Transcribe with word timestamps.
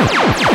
Oh, 0.00 0.47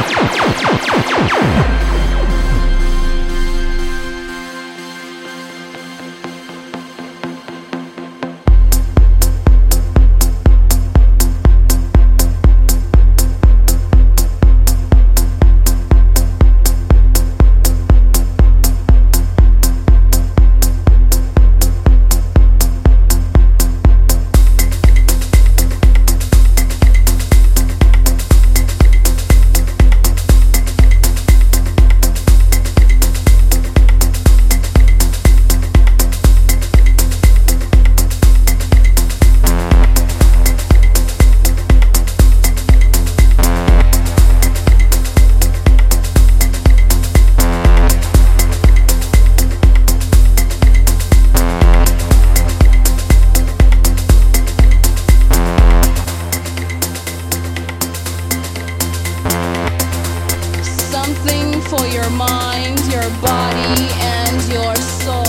for 61.78 61.88
your 61.88 62.10
mind, 62.12 62.80
your 62.92 63.10
body, 63.22 63.90
and 64.00 64.38
your 64.52 64.76
soul. 64.76 65.26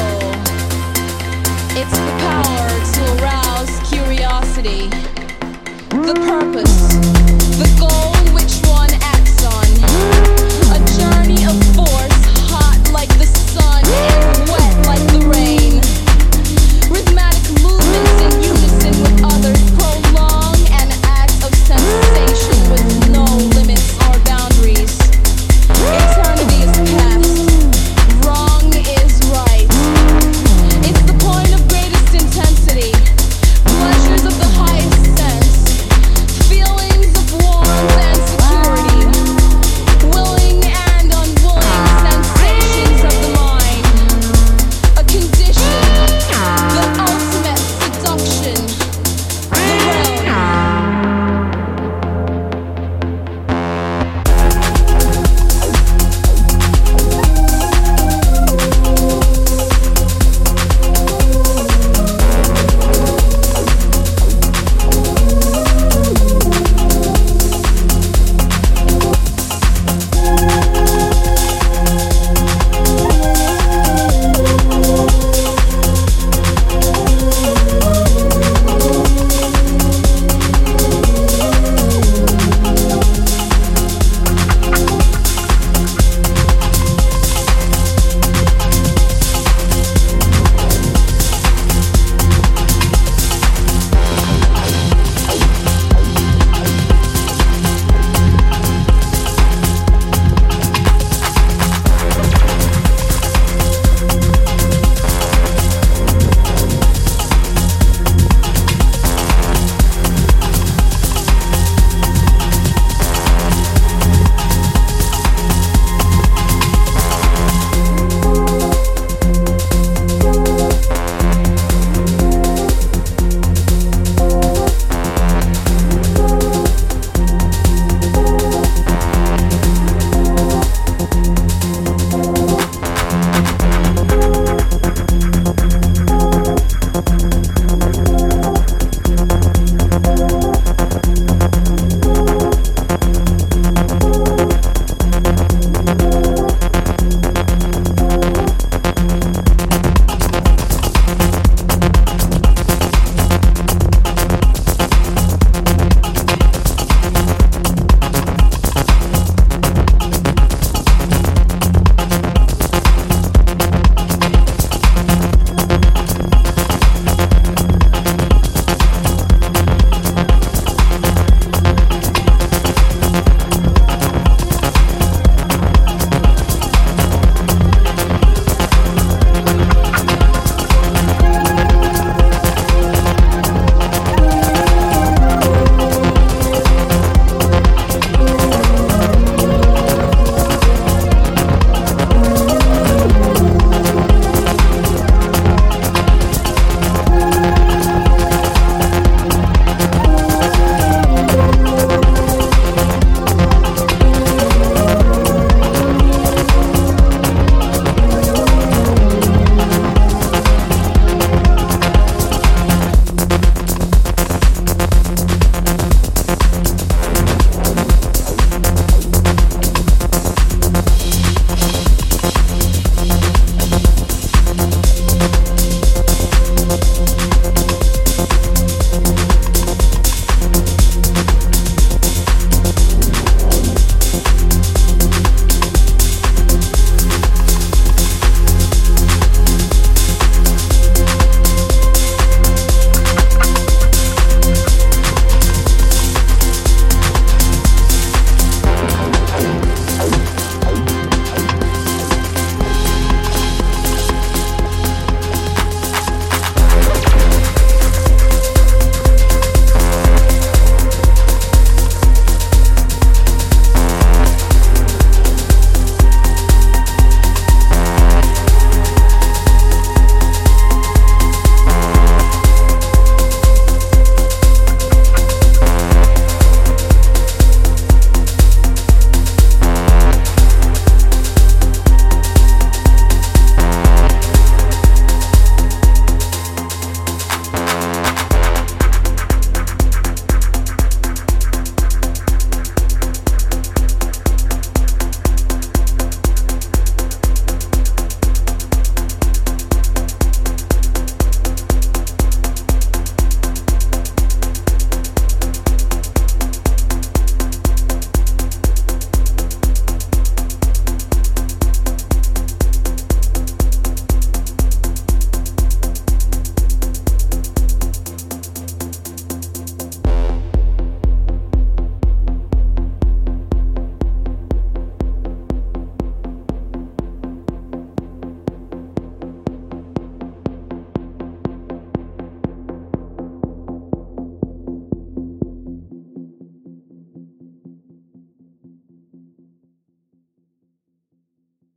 It's 1.81 1.97
the 2.07 2.15
power 2.21 2.69
to 2.95 3.23
arouse 3.23 3.73
curiosity, 3.91 4.89
the 5.91 6.15
purpose. 6.27 7.14